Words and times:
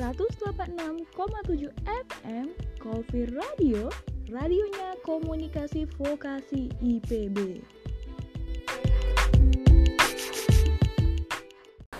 186,7 0.00 1.76
FM 1.84 2.48
Coffee 2.80 3.28
Radio, 3.36 3.92
radionya 4.32 4.96
komunikasi 5.04 5.84
vokasi 6.00 6.72
IPB. 6.80 7.60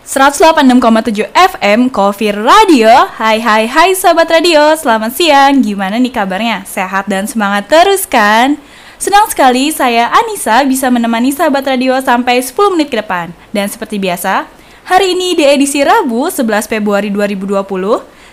186,7 0.01 1.29
FM 1.29 1.93
Coffee 1.93 2.33
Radio 2.33 2.89
Hai 3.21 3.37
hai 3.37 3.69
hai 3.69 3.93
sahabat 3.95 4.27
radio 4.27 4.75
Selamat 4.75 5.15
siang 5.15 5.63
Gimana 5.63 6.03
nih 6.03 6.11
kabarnya? 6.11 6.65
Sehat 6.67 7.07
dan 7.07 7.31
semangat 7.31 7.71
terus 7.71 8.11
kan? 8.11 8.57
Senang 8.97 9.31
sekali 9.31 9.71
saya 9.71 10.11
Anissa 10.11 10.65
bisa 10.67 10.91
menemani 10.91 11.31
sahabat 11.31 11.63
radio 11.63 11.95
sampai 12.03 12.43
10 12.43 12.75
menit 12.75 12.91
ke 12.91 12.99
depan 12.99 13.31
Dan 13.55 13.71
seperti 13.71 14.03
biasa 14.03 14.60
Hari 14.89 15.13
ini 15.13 15.37
di 15.37 15.45
edisi 15.45 15.85
Rabu 15.85 16.31
11 16.31 16.71
Februari 16.71 17.13
2020 17.13 17.61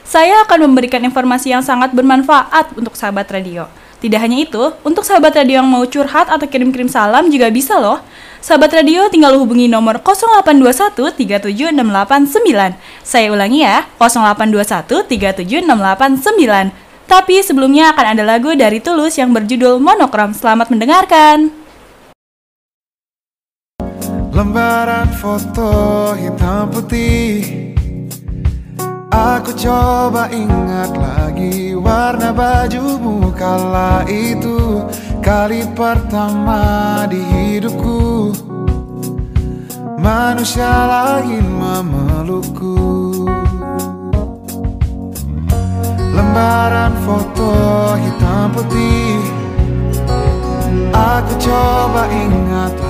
Saya 0.08 0.44
akan 0.48 0.72
memberikan 0.72 1.04
informasi 1.04 1.52
yang 1.52 1.66
sangat 1.66 1.92
bermanfaat 1.92 2.76
untuk 2.80 2.96
sahabat 2.96 3.28
radio 3.28 3.68
tidak 3.98 4.22
hanya 4.22 4.46
itu, 4.46 4.62
untuk 4.86 5.02
sahabat 5.02 5.34
radio 5.34 5.58
yang 5.58 5.66
mau 5.66 5.82
curhat 5.90 6.30
atau 6.30 6.46
kirim-kirim 6.46 6.86
salam 6.86 7.34
juga 7.34 7.50
bisa 7.50 7.82
loh. 7.82 7.98
Sahabat 8.46 8.70
radio 8.70 9.10
tinggal 9.10 9.34
hubungi 9.42 9.66
nomor 9.66 10.06
0821 10.06 11.18
37689. 11.18 12.78
Saya 13.02 13.34
ulangi 13.34 13.66
ya, 13.66 13.90
0821 13.98 15.02
37689. 15.10 16.70
Tapi 17.10 17.36
sebelumnya 17.42 17.90
akan 17.98 18.06
ada 18.14 18.22
lagu 18.22 18.54
dari 18.54 18.78
Tulus 18.78 19.18
yang 19.18 19.34
berjudul 19.34 19.82
Monokrom. 19.82 20.38
Selamat 20.38 20.70
mendengarkan. 20.70 21.67
Lembaran 24.38 25.10
foto 25.18 26.14
hitam 26.14 26.70
putih. 26.70 27.42
Aku 29.10 29.50
coba 29.58 30.30
ingat 30.30 30.94
lagi 30.94 31.74
warna 31.74 32.30
bajumu 32.38 33.34
kala 33.34 34.06
itu. 34.06 34.86
Kali 35.26 35.66
pertama 35.74 37.02
di 37.10 37.18
hidupku. 37.18 38.30
Manusia 39.98 40.70
lain 40.86 41.42
memelukku. 41.58 42.78
Lembaran 46.14 46.94
foto 47.10 47.54
hitam 47.98 48.54
putih. 48.54 49.18
Aku 50.94 51.34
coba 51.42 52.06
ingat 52.14 52.87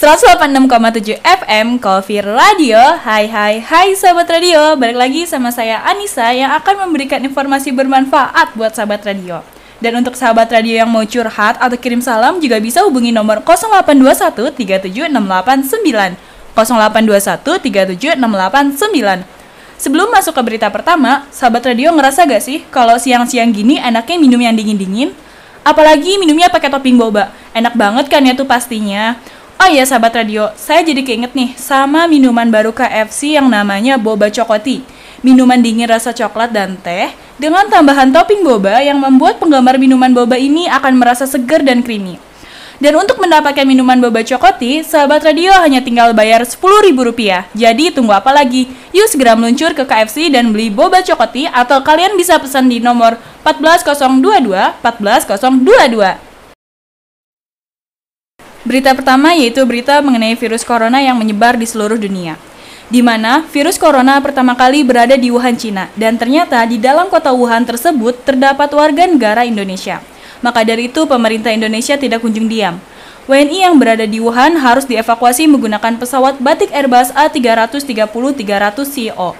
186,7 0.00 1.20
FM 1.20 1.76
Coffee 1.76 2.24
Radio 2.24 2.80
Hai 3.04 3.28
hai 3.28 3.60
hai 3.60 3.92
sahabat 3.92 4.32
radio 4.32 4.72
Balik 4.72 4.96
lagi 4.96 5.28
sama 5.28 5.52
saya 5.52 5.84
Anissa 5.84 6.24
yang 6.32 6.56
akan 6.56 6.88
memberikan 6.88 7.20
informasi 7.20 7.68
bermanfaat 7.68 8.56
buat 8.56 8.72
sahabat 8.72 9.04
radio 9.04 9.44
Dan 9.76 10.00
untuk 10.00 10.16
sahabat 10.16 10.48
radio 10.48 10.80
yang 10.80 10.88
mau 10.88 11.04
curhat 11.04 11.60
atau 11.60 11.76
kirim 11.76 12.00
salam 12.00 12.40
juga 12.40 12.56
bisa 12.64 12.80
hubungi 12.80 13.12
nomor 13.12 13.44
0821 13.44 14.88
37689 14.88 16.16
0821 16.56 18.16
37689 18.16 19.28
Sebelum 19.76 20.08
masuk 20.08 20.32
ke 20.32 20.42
berita 20.48 20.72
pertama, 20.72 21.28
sahabat 21.28 21.76
radio 21.76 21.92
ngerasa 21.92 22.24
gak 22.24 22.40
sih 22.40 22.64
kalau 22.72 22.96
siang-siang 22.96 23.52
gini 23.52 23.76
enaknya 23.76 24.16
minum 24.16 24.40
yang 24.40 24.56
dingin-dingin? 24.56 25.12
Apalagi 25.60 26.16
minumnya 26.16 26.48
pakai 26.48 26.72
topping 26.72 26.96
boba. 26.96 27.36
Enak 27.52 27.76
banget 27.76 28.08
kan 28.08 28.24
ya 28.24 28.32
tuh 28.32 28.48
pastinya. 28.48 29.20
Oh 29.60 29.68
iya 29.68 29.84
sahabat 29.84 30.16
radio, 30.16 30.48
saya 30.56 30.80
jadi 30.80 31.04
keinget 31.04 31.36
nih 31.36 31.52
sama 31.52 32.08
minuman 32.08 32.48
baru 32.48 32.72
KFC 32.72 33.36
yang 33.36 33.44
namanya 33.44 34.00
Boba 34.00 34.32
Cokoti. 34.32 34.80
Minuman 35.20 35.60
dingin 35.60 35.84
rasa 35.84 36.16
coklat 36.16 36.48
dan 36.48 36.80
teh 36.80 37.12
dengan 37.36 37.68
tambahan 37.68 38.08
topping 38.08 38.40
boba 38.40 38.80
yang 38.80 38.96
membuat 38.96 39.36
penggemar 39.36 39.76
minuman 39.76 40.16
boba 40.16 40.40
ini 40.40 40.64
akan 40.64 40.96
merasa 40.96 41.28
segar 41.28 41.60
dan 41.60 41.84
creamy. 41.84 42.16
Dan 42.80 42.96
untuk 43.04 43.20
mendapatkan 43.20 43.68
minuman 43.68 44.00
boba 44.00 44.24
cokoti, 44.24 44.80
sahabat 44.80 45.28
radio 45.28 45.52
hanya 45.60 45.84
tinggal 45.84 46.16
bayar 46.16 46.40
Rp10.000. 46.48 47.52
Jadi 47.52 47.92
tunggu 47.92 48.16
apa 48.16 48.32
lagi? 48.32 48.64
Yuk 48.96 49.12
segera 49.12 49.36
meluncur 49.36 49.76
ke 49.76 49.84
KFC 49.84 50.32
dan 50.32 50.56
beli 50.56 50.72
boba 50.72 51.04
cokoti 51.04 51.44
atau 51.44 51.84
kalian 51.84 52.16
bisa 52.16 52.40
pesan 52.40 52.72
di 52.72 52.80
nomor 52.80 53.20
14022 53.44 54.80
14022. 54.80 56.29
Berita 58.60 58.92
pertama 58.92 59.32
yaitu 59.32 59.64
berita 59.64 60.04
mengenai 60.04 60.36
virus 60.36 60.68
corona 60.68 61.00
yang 61.00 61.16
menyebar 61.16 61.56
di 61.56 61.64
seluruh 61.64 61.96
dunia. 61.96 62.36
Di 62.92 63.00
mana 63.00 63.40
virus 63.48 63.80
corona 63.80 64.20
pertama 64.20 64.52
kali 64.52 64.84
berada 64.84 65.16
di 65.16 65.32
Wuhan, 65.32 65.56
Cina, 65.56 65.88
dan 65.96 66.20
ternyata 66.20 66.60
di 66.68 66.76
dalam 66.76 67.08
kota 67.08 67.32
Wuhan 67.32 67.64
tersebut 67.64 68.20
terdapat 68.20 68.68
warga 68.76 69.08
negara 69.08 69.48
Indonesia. 69.48 70.04
Maka 70.44 70.60
dari 70.60 70.92
itu 70.92 71.08
pemerintah 71.08 71.48
Indonesia 71.48 71.96
tidak 71.96 72.20
kunjung 72.20 72.52
diam. 72.52 72.76
WNI 73.24 73.64
yang 73.64 73.80
berada 73.80 74.04
di 74.04 74.20
Wuhan 74.20 74.60
harus 74.60 74.84
dievakuasi 74.84 75.48
menggunakan 75.48 75.96
pesawat 75.96 76.36
Batik 76.36 76.68
Airbus 76.68 77.16
A330-300 77.16 78.84
CEO. 78.84 79.32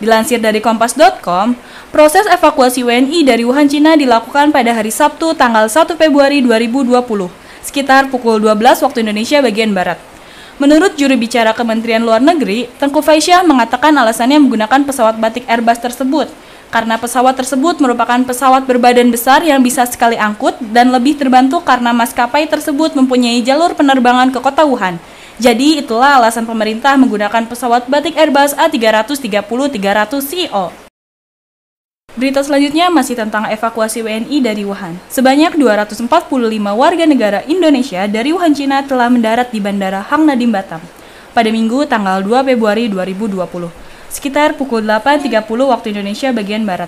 Dilansir 0.00 0.40
dari 0.40 0.64
kompas.com, 0.64 1.52
proses 1.92 2.24
evakuasi 2.32 2.80
WNI 2.80 3.28
dari 3.28 3.44
Wuhan, 3.44 3.68
Cina 3.68 3.92
dilakukan 3.92 4.56
pada 4.56 4.72
hari 4.72 4.88
Sabtu 4.88 5.36
tanggal 5.36 5.68
1 5.68 6.00
Februari 6.00 6.40
2020 6.40 7.43
sekitar 7.64 8.12
pukul 8.12 8.38
12 8.38 8.84
waktu 8.84 9.02
Indonesia 9.02 9.40
bagian 9.40 9.72
Barat. 9.72 9.96
Menurut 10.62 10.94
juru 10.94 11.18
bicara 11.18 11.50
Kementerian 11.50 12.04
Luar 12.04 12.22
Negeri, 12.22 12.70
Tengku 12.78 13.02
Faisyah 13.02 13.42
mengatakan 13.42 13.90
alasannya 13.90 14.38
menggunakan 14.38 14.86
pesawat 14.86 15.18
batik 15.18 15.42
Airbus 15.50 15.82
tersebut 15.82 16.30
karena 16.70 16.98
pesawat 16.98 17.38
tersebut 17.38 17.78
merupakan 17.78 18.18
pesawat 18.26 18.66
berbadan 18.66 19.10
besar 19.10 19.46
yang 19.46 19.62
bisa 19.62 19.86
sekali 19.86 20.18
angkut 20.18 20.58
dan 20.74 20.90
lebih 20.90 21.14
terbantu 21.14 21.62
karena 21.62 21.94
maskapai 21.94 22.50
tersebut 22.50 22.98
mempunyai 22.98 23.42
jalur 23.46 23.78
penerbangan 23.78 24.34
ke 24.34 24.38
kota 24.42 24.66
Wuhan. 24.66 24.98
Jadi 25.38 25.82
itulah 25.82 26.22
alasan 26.22 26.46
pemerintah 26.46 26.94
menggunakan 26.94 27.46
pesawat 27.50 27.90
batik 27.90 28.14
Airbus 28.14 28.54
A330-300 28.54 30.22
CEO. 30.22 30.83
Berita 32.14 32.38
selanjutnya 32.46 32.94
masih 32.94 33.18
tentang 33.18 33.42
evakuasi 33.50 34.06
WNI 34.06 34.38
dari 34.38 34.62
Wuhan. 34.62 35.02
Sebanyak 35.10 35.58
245 35.58 36.06
warga 36.62 37.04
negara 37.10 37.42
Indonesia 37.50 38.06
dari 38.06 38.30
Wuhan, 38.30 38.54
Cina 38.54 38.86
telah 38.86 39.10
mendarat 39.10 39.50
di 39.50 39.58
Bandara 39.58 39.98
Hang 39.98 40.22
Nadim 40.22 40.54
Batam 40.54 40.78
pada 41.34 41.50
Minggu 41.50 41.82
tanggal 41.90 42.22
2 42.22 42.54
Februari 42.54 42.86
2020, 42.86 43.66
sekitar 44.14 44.54
pukul 44.54 44.86
8.30 44.86 45.42
waktu 45.42 45.90
Indonesia 45.90 46.30
bagian 46.30 46.62
Barat. 46.62 46.86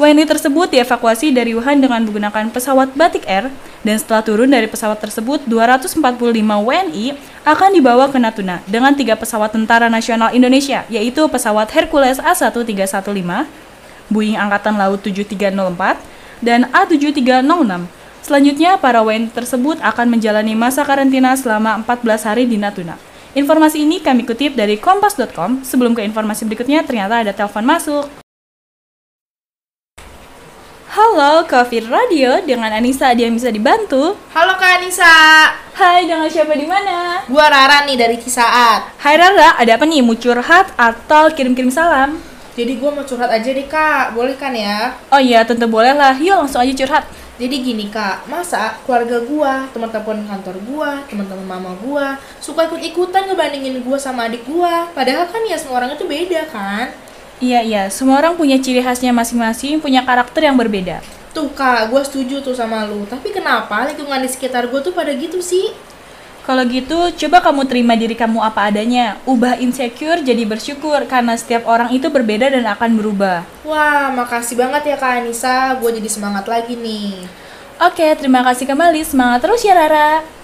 WNI 0.00 0.24
tersebut 0.24 0.72
dievakuasi 0.72 1.36
dari 1.36 1.52
Wuhan 1.52 1.76
dengan 1.76 2.08
menggunakan 2.08 2.48
pesawat 2.48 2.96
Batik 2.96 3.28
Air 3.28 3.52
dan 3.84 4.00
setelah 4.00 4.24
turun 4.24 4.48
dari 4.48 4.72
pesawat 4.72 5.04
tersebut, 5.04 5.44
245 5.52 6.00
WNI 6.40 7.12
akan 7.44 7.70
dibawa 7.76 8.08
ke 8.08 8.16
Natuna 8.16 8.64
dengan 8.64 8.96
tiga 8.96 9.20
pesawat 9.20 9.52
tentara 9.52 9.92
nasional 9.92 10.32
Indonesia, 10.32 10.88
yaitu 10.88 11.28
pesawat 11.28 11.68
Hercules 11.76 12.16
A1315, 12.24 13.44
Boeing 14.12 14.36
Angkatan 14.36 14.76
Laut 14.76 15.00
7304 15.00 15.98
dan 16.44 16.68
A7306. 16.70 17.88
Selanjutnya, 18.22 18.78
para 18.78 19.02
WNI 19.02 19.34
tersebut 19.34 19.82
akan 19.82 20.06
menjalani 20.06 20.54
masa 20.54 20.86
karantina 20.86 21.34
selama 21.34 21.82
14 21.82 22.28
hari 22.28 22.44
di 22.46 22.54
Natuna. 22.60 22.94
Informasi 23.32 23.82
ini 23.82 23.98
kami 23.98 24.28
kutip 24.28 24.54
dari 24.54 24.76
kompas.com. 24.76 25.64
Sebelum 25.64 25.96
ke 25.96 26.04
informasi 26.04 26.44
berikutnya, 26.46 26.84
ternyata 26.84 27.24
ada 27.24 27.32
telepon 27.32 27.64
masuk. 27.64 28.06
Halo, 30.92 31.48
Covid 31.48 31.88
Radio 31.88 32.44
dengan 32.44 32.68
Anissa 32.68 33.16
dia 33.16 33.24
bisa 33.32 33.48
dibantu. 33.48 34.12
Halo 34.36 34.60
Kak 34.60 34.76
Anissa. 34.76 35.08
Hai, 35.72 36.04
dengan 36.04 36.28
siapa 36.28 36.52
di 36.52 36.68
mana? 36.68 37.24
Gua 37.32 37.48
Rara 37.48 37.88
nih 37.88 37.96
dari 37.96 38.20
Kisaat. 38.20 39.00
Hai 39.00 39.16
Rara, 39.16 39.56
ada 39.56 39.80
apa 39.80 39.88
nih? 39.88 40.04
Mau 40.04 40.12
curhat 40.12 40.68
atau 40.76 41.32
kirim-kirim 41.32 41.72
salam? 41.72 42.20
Jadi 42.52 42.76
gue 42.76 42.90
mau 42.92 43.00
curhat 43.00 43.32
aja 43.32 43.48
nih 43.48 43.64
kak, 43.64 44.12
boleh 44.12 44.36
kan 44.36 44.52
ya? 44.52 44.92
Oh 45.08 45.16
iya, 45.16 45.40
tentu 45.40 45.64
boleh 45.64 45.96
lah. 45.96 46.12
Yuk 46.20 46.44
langsung 46.44 46.60
aja 46.60 46.72
curhat. 46.76 47.08
Jadi 47.40 47.64
gini 47.64 47.88
kak, 47.88 48.28
masa 48.28 48.76
keluarga 48.84 49.24
gue, 49.24 49.52
teman-teman 49.72 50.20
kantor 50.28 50.56
gue, 50.60 50.90
teman-teman 51.08 51.46
mama 51.48 51.72
gue 51.80 52.06
suka 52.44 52.68
ikut-ikutan 52.68 53.24
ngebandingin 53.32 53.80
gue 53.80 53.96
sama 53.96 54.28
adik 54.28 54.44
gue. 54.44 54.74
Padahal 54.92 55.24
kan 55.32 55.40
ya 55.48 55.56
semua 55.56 55.80
orang 55.80 55.96
itu 55.96 56.04
beda 56.04 56.44
kan? 56.52 56.92
Iya 57.40 57.64
iya, 57.64 57.82
semua 57.88 58.20
orang 58.20 58.36
punya 58.36 58.60
ciri 58.60 58.84
khasnya 58.84 59.16
masing-masing, 59.16 59.80
punya 59.80 60.04
karakter 60.04 60.44
yang 60.44 60.60
berbeda. 60.60 61.00
Tuh 61.32 61.48
kak, 61.56 61.88
gue 61.88 62.02
setuju 62.04 62.44
tuh 62.44 62.52
sama 62.52 62.84
lu. 62.84 63.08
Tapi 63.08 63.32
kenapa 63.32 63.88
lingkungan 63.88 64.20
di 64.20 64.28
sekitar 64.28 64.68
gue 64.68 64.80
tuh 64.84 64.92
pada 64.92 65.16
gitu 65.16 65.40
sih? 65.40 65.72
Kalau 66.42 66.66
gitu, 66.66 66.98
coba 67.22 67.38
kamu 67.38 67.70
terima 67.70 67.94
diri 67.94 68.18
kamu 68.18 68.42
apa 68.42 68.66
adanya. 68.66 69.14
Ubah 69.30 69.62
insecure 69.62 70.26
jadi 70.26 70.42
bersyukur 70.42 71.06
karena 71.06 71.38
setiap 71.38 71.70
orang 71.70 71.94
itu 71.94 72.10
berbeda 72.10 72.50
dan 72.50 72.66
akan 72.66 72.98
berubah. 72.98 73.46
Wah, 73.62 74.10
makasih 74.10 74.58
banget 74.58 74.90
ya 74.90 74.96
Kak 74.98 75.22
Anissa. 75.22 75.78
Gue 75.78 75.94
jadi 75.94 76.10
semangat 76.10 76.50
lagi 76.50 76.74
nih. 76.74 77.22
Oke, 77.78 78.10
terima 78.18 78.42
kasih 78.42 78.66
kembali. 78.66 79.06
Semangat 79.06 79.46
terus 79.46 79.62
ya 79.62 79.78
Rara. 79.78 80.42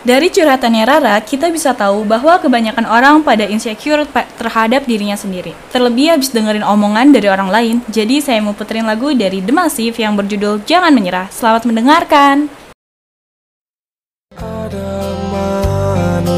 Dari 0.00 0.32
curhatannya 0.32 0.84
Rara, 0.88 1.20
kita 1.20 1.52
bisa 1.52 1.76
tahu 1.76 2.08
bahwa 2.08 2.40
kebanyakan 2.40 2.88
orang 2.88 3.20
pada 3.20 3.44
insecure 3.44 4.08
terhadap 4.40 4.88
dirinya 4.88 5.18
sendiri. 5.18 5.52
Terlebih 5.74 6.16
habis 6.16 6.32
dengerin 6.32 6.64
omongan 6.64 7.12
dari 7.12 7.28
orang 7.28 7.52
lain, 7.52 7.76
jadi 7.90 8.22
saya 8.24 8.40
mau 8.40 8.56
puterin 8.56 8.88
lagu 8.88 9.12
dari 9.12 9.44
The 9.44 9.52
Massive 9.52 9.98
yang 10.00 10.16
berjudul 10.16 10.64
Jangan 10.64 10.96
Menyerah. 10.96 11.28
Selamat 11.28 11.68
mendengarkan. 11.68 12.48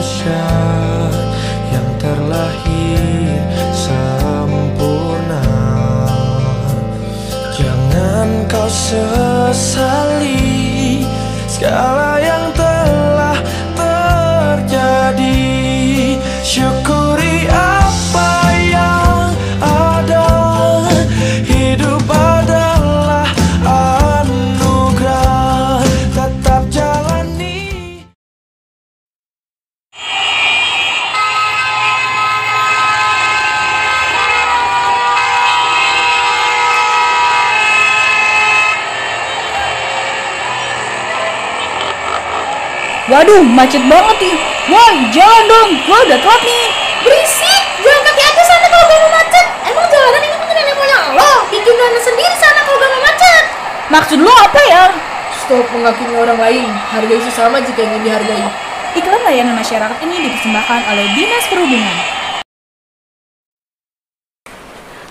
Manusia 0.01 0.49
yang 1.77 1.85
terlahir 2.01 3.37
sempurna. 3.69 5.45
Jangan 7.53 8.49
kau 8.49 8.65
sesali 8.65 9.45
segala 11.45 12.00
Waduh, 43.11 43.43
macet 43.43 43.83
banget 43.91 44.17
nih. 44.23 44.37
Woi, 44.71 44.95
jalan 45.11 45.43
dong, 45.51 45.71
gua 45.83 45.99
udah 46.07 46.15
telat 46.15 46.43
nih. 46.47 46.67
Berisik, 47.03 47.63
jalan 47.83 48.03
kaki 48.07 48.23
aja 48.23 48.43
sana 48.47 48.67
kalau 48.71 48.87
gak 48.87 49.01
mau 49.03 49.11
macet. 49.19 49.47
Emang 49.67 49.87
jalanan 49.91 50.23
ini 50.31 50.37
punya 50.39 50.55
nenek 50.55 50.77
moyang 50.79 51.07
lo? 51.19 51.33
Bikin 51.51 51.75
jalan 51.75 52.03
sendiri 52.07 52.35
sana 52.39 52.63
kalau 52.63 52.79
gak 52.79 52.91
mau 52.95 53.03
macet. 53.03 53.45
Maksud 53.91 54.19
lo 54.23 54.31
apa 54.31 54.61
ya? 54.63 54.85
Stop 55.43 55.67
menghakimi 55.75 56.15
orang 56.23 56.39
lain. 56.39 56.71
Hargai 56.71 57.19
sesama 57.27 57.59
jika 57.59 57.83
ingin 57.83 58.07
dihargai. 58.07 58.47
Iklan 58.95 59.23
layanan 59.27 59.59
masyarakat 59.59 59.99
ini 60.07 60.31
dipersembahkan 60.31 60.81
oleh 60.95 61.07
Dinas 61.19 61.45
Perhubungan. 61.51 62.20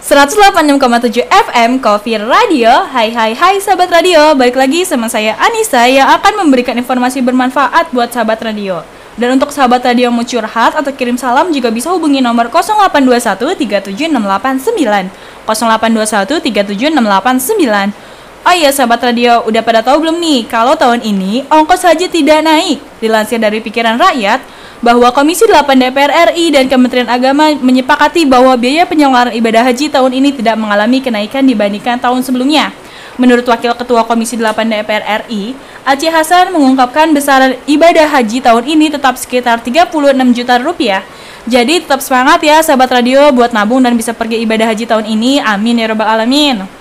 186,7 0.10 1.22
FM 1.30 1.86
Coffee 1.86 2.18
Radio. 2.18 2.74
Hai 2.90 3.14
hai 3.14 3.38
hai 3.38 3.62
sahabat 3.62 3.94
radio. 3.94 4.34
Balik 4.34 4.58
lagi 4.58 4.82
sama 4.82 5.06
saya 5.06 5.38
Anissa 5.38 5.86
Yang 5.86 6.18
akan 6.18 6.34
memberikan 6.42 6.74
informasi 6.82 7.22
bermanfaat 7.22 7.94
buat 7.94 8.10
sahabat 8.10 8.42
radio. 8.42 8.82
Dan 9.22 9.38
untuk 9.38 9.54
sahabat 9.54 9.86
radio 9.86 10.10
mau 10.10 10.26
curhat 10.26 10.74
atau 10.74 10.90
kirim 10.98 11.14
salam 11.14 11.54
Juga 11.54 11.70
bisa 11.70 11.94
hubungi 11.94 12.26
nomor 12.26 12.50
0821 12.50 13.54
37689 13.86 15.14
0821 15.46 16.42
37689 16.42 18.10
Oh 18.50 18.56
iya 18.58 18.74
sahabat 18.74 19.14
radio, 19.14 19.46
udah 19.46 19.62
pada 19.62 19.86
tahu 19.86 20.10
belum 20.10 20.18
nih? 20.18 20.50
Kalau 20.50 20.74
tahun 20.74 21.06
ini 21.06 21.46
ongkos 21.54 21.86
haji 21.86 22.10
tidak 22.10 22.42
naik? 22.42 22.82
Dilansir 22.98 23.38
dari 23.38 23.62
pikiran 23.62 24.02
rakyat, 24.02 24.42
bahwa 24.80 25.12
Komisi 25.12 25.44
8 25.44 25.76
DPR 25.76 26.32
RI 26.32 26.56
dan 26.56 26.66
Kementerian 26.72 27.12
Agama 27.12 27.52
menyepakati 27.52 28.24
bahwa 28.24 28.56
biaya 28.56 28.88
penyelenggaraan 28.88 29.36
ibadah 29.36 29.68
haji 29.68 29.92
tahun 29.92 30.12
ini 30.16 30.30
tidak 30.40 30.56
mengalami 30.56 31.04
kenaikan 31.04 31.44
dibandingkan 31.44 32.00
tahun 32.00 32.24
sebelumnya. 32.24 32.72
Menurut 33.20 33.44
Wakil 33.44 33.76
Ketua 33.76 34.08
Komisi 34.08 34.40
8 34.40 34.56
DPR 34.64 35.28
RI, 35.28 35.52
Aceh 35.84 36.08
Hasan 36.08 36.56
mengungkapkan 36.56 37.12
besaran 37.12 37.60
ibadah 37.68 38.08
haji 38.08 38.40
tahun 38.40 38.64
ini 38.64 38.88
tetap 38.96 39.20
sekitar 39.20 39.60
36 39.60 39.92
juta 40.32 40.56
rupiah. 40.64 41.04
Jadi 41.44 41.84
tetap 41.84 42.00
semangat 42.00 42.40
ya 42.40 42.64
sahabat 42.64 42.88
radio 42.88 43.28
buat 43.36 43.52
nabung 43.52 43.84
dan 43.84 44.00
bisa 44.00 44.16
pergi 44.16 44.40
ibadah 44.48 44.72
haji 44.72 44.88
tahun 44.88 45.04
ini. 45.04 45.44
Amin 45.44 45.84
ya 45.84 45.92
robbal 45.92 46.08
alamin. 46.08 46.79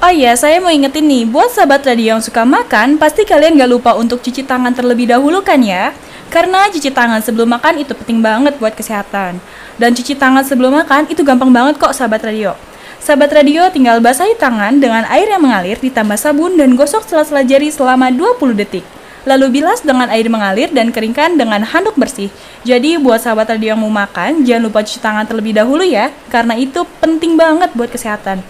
Oh 0.00 0.08
iya, 0.08 0.32
saya 0.32 0.64
mau 0.64 0.72
ingetin 0.72 1.04
nih, 1.04 1.28
buat 1.28 1.52
sahabat 1.52 1.84
radio 1.84 2.16
yang 2.16 2.24
suka 2.24 2.40
makan, 2.40 2.96
pasti 2.96 3.20
kalian 3.28 3.60
gak 3.60 3.68
lupa 3.68 3.92
untuk 3.92 4.24
cuci 4.24 4.48
tangan 4.48 4.72
terlebih 4.72 5.04
dahulu 5.04 5.44
kan 5.44 5.60
ya? 5.60 5.92
Karena 6.32 6.72
cuci 6.72 6.88
tangan 6.88 7.20
sebelum 7.20 7.52
makan 7.52 7.84
itu 7.84 7.92
penting 7.92 8.24
banget 8.24 8.56
buat 8.56 8.72
kesehatan. 8.72 9.36
Dan 9.76 9.90
cuci 9.92 10.16
tangan 10.16 10.40
sebelum 10.40 10.72
makan 10.72 11.04
itu 11.12 11.20
gampang 11.20 11.52
banget 11.52 11.76
kok 11.76 11.92
sahabat 11.92 12.24
radio. 12.24 12.56
Sahabat 12.96 13.28
radio 13.28 13.68
tinggal 13.68 14.00
basahi 14.00 14.40
tangan 14.40 14.80
dengan 14.80 15.04
air 15.04 15.28
yang 15.28 15.44
mengalir 15.44 15.76
ditambah 15.76 16.16
sabun 16.16 16.56
dan 16.56 16.80
gosok 16.80 17.04
sela-sela 17.04 17.44
jari 17.44 17.68
selama 17.68 18.08
20 18.08 18.56
detik. 18.56 18.88
Lalu 19.28 19.60
bilas 19.60 19.84
dengan 19.84 20.08
air 20.08 20.24
mengalir 20.32 20.72
dan 20.72 20.96
keringkan 20.96 21.36
dengan 21.36 21.60
handuk 21.60 21.92
bersih. 22.00 22.32
Jadi 22.64 22.96
buat 22.96 23.20
sahabat 23.20 23.52
radio 23.52 23.76
yang 23.76 23.84
mau 23.84 23.92
makan, 23.92 24.48
jangan 24.48 24.64
lupa 24.64 24.80
cuci 24.80 24.96
tangan 24.96 25.28
terlebih 25.28 25.60
dahulu 25.60 25.84
ya, 25.84 26.08
karena 26.32 26.56
itu 26.56 26.88
penting 27.04 27.36
banget 27.36 27.68
buat 27.76 27.92
kesehatan. 27.92 28.40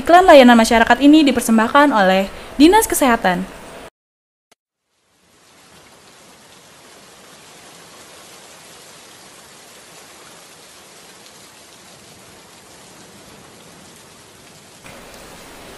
Iklan 0.00 0.24
layanan 0.24 0.56
masyarakat 0.56 1.04
ini 1.04 1.20
dipersembahkan 1.20 1.92
oleh 1.92 2.32
Dinas 2.56 2.88
Kesehatan. 2.88 3.44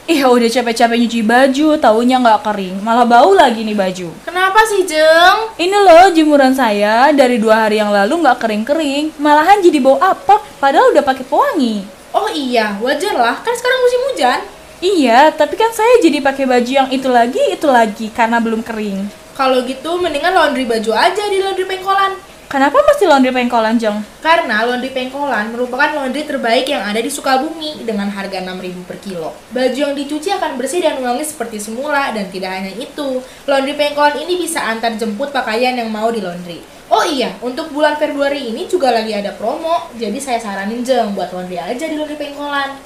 Ih, 0.05 0.21
udah 0.21 0.47
capek-capek 0.47 1.01
nyuci 1.01 1.21
baju, 1.27 1.69
taunya 1.81 2.21
nggak 2.23 2.45
kering, 2.47 2.77
malah 2.87 3.09
bau 3.09 3.35
lagi 3.35 3.67
nih 3.67 3.75
baju. 3.75 4.15
Kenapa 4.23 4.63
sih, 4.71 4.87
Jeng? 4.87 5.59
Ini 5.59 5.75
loh 5.75 6.13
jemuran 6.15 6.55
saya 6.55 7.11
dari 7.11 7.41
dua 7.43 7.67
hari 7.67 7.83
yang 7.83 7.91
lalu 7.91 8.23
nggak 8.23 8.39
kering-kering, 8.39 9.17
malahan 9.19 9.59
jadi 9.59 9.81
bau 9.83 9.99
apek, 9.99 10.61
padahal 10.63 10.95
udah 10.95 11.03
pakai 11.03 11.25
pewangi. 11.27 12.04
Oh 12.15 12.31
iya, 12.31 12.79
wajar 12.79 13.19
lah. 13.19 13.43
Kan 13.43 13.59
sekarang 13.59 13.81
musim 13.83 14.01
hujan. 14.07 14.41
Iya, 14.79 15.35
tapi 15.35 15.59
kan 15.59 15.75
saya 15.75 15.99
jadi 15.99 16.23
pakai 16.23 16.47
baju 16.47 16.71
yang 16.71 16.89
itu 16.95 17.11
lagi, 17.11 17.43
itu 17.51 17.67
lagi 17.67 18.07
karena 18.15 18.39
belum 18.39 18.63
kering. 18.63 19.11
Kalau 19.35 19.67
gitu, 19.67 19.99
mendingan 19.99 20.31
laundry 20.31 20.63
baju 20.63 20.95
aja 20.95 21.27
di 21.27 21.43
laundry 21.43 21.67
pengkolan. 21.67 22.15
Kenapa 22.47 22.79
mesti 22.87 23.11
laundry 23.11 23.35
pengkolan, 23.35 23.83
Jeng? 23.83 23.99
Karena 24.23 24.63
laundry 24.63 24.95
pengkolan 24.95 25.51
merupakan 25.51 25.91
laundry 25.91 26.23
terbaik 26.23 26.71
yang 26.71 26.87
ada 26.87 27.03
di 27.03 27.11
Sukabumi 27.11 27.83
dengan 27.83 28.07
harga 28.07 28.39
6.000 28.39 28.87
per 28.87 29.03
kilo. 29.03 29.35
Baju 29.51 29.75
yang 29.75 29.99
dicuci 29.99 30.31
akan 30.31 30.55
bersih 30.55 30.87
dan 30.87 31.03
wangi 31.03 31.27
seperti 31.27 31.59
semula 31.59 32.15
dan 32.15 32.31
tidak 32.31 32.55
hanya 32.55 32.71
itu. 32.79 33.27
Laundry 33.51 33.75
pengkolan 33.75 34.23
ini 34.23 34.39
bisa 34.39 34.63
antar 34.63 34.95
jemput 34.95 35.35
pakaian 35.35 35.75
yang 35.75 35.91
mau 35.91 36.15
di 36.15 36.23
laundry. 36.23 36.74
Oh 36.93 37.01
iya, 37.01 37.33
untuk 37.41 37.73
bulan 37.73 37.97
Februari 37.97 38.53
ini 38.53 38.69
juga 38.69 38.93
lagi 38.93 39.17
ada 39.17 39.33
promo. 39.33 39.89
Jadi 39.97 40.21
saya 40.21 40.37
saranin 40.37 40.85
Jeng 40.85 41.17
buat 41.17 41.33
laundry 41.33 41.57
aja 41.57 41.89
di 41.89 41.97
laundry 41.97 42.21
pengkolan. 42.21 42.77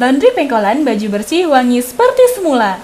Laundry 0.00 0.32
pengkolan 0.32 0.88
baju 0.88 1.06
bersih 1.12 1.52
wangi 1.52 1.84
seperti 1.84 2.24
semula. 2.32 2.80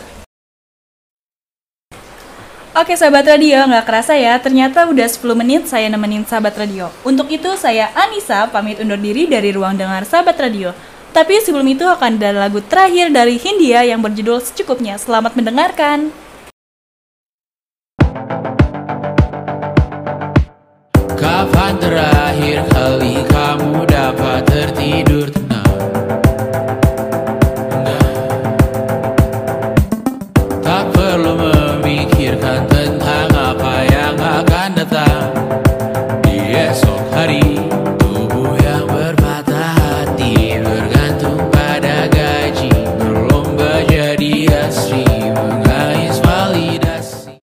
Oke 2.77 2.95
sahabat 2.95 3.27
radio, 3.27 3.65
nggak 3.65 3.91
kerasa 3.91 4.15
ya, 4.15 4.39
ternyata 4.39 4.87
udah 4.87 5.09
10 5.09 5.35
menit 5.35 5.67
saya 5.67 5.89
nemenin 5.89 6.23
sahabat 6.23 6.55
radio. 6.55 6.93
Untuk 7.03 7.27
itu 7.33 7.49
saya 7.59 7.91
Anissa 7.97 8.47
pamit 8.53 8.79
undur 8.79 9.01
diri 9.01 9.27
dari 9.27 9.51
ruang 9.51 9.75
dengar 9.75 10.05
sahabat 10.05 10.37
radio. 10.39 10.77
Tapi 11.11 11.41
sebelum 11.43 11.67
itu 11.67 11.83
akan 11.83 12.21
ada 12.21 12.47
lagu 12.47 12.61
terakhir 12.61 13.11
dari 13.11 13.41
Hindia 13.41 13.83
yang 13.83 14.05
berjudul 14.05 14.45
secukupnya. 14.45 14.95
Selamat 15.01 15.35
mendengarkan. 15.35 16.28